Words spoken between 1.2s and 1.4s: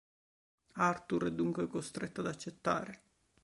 è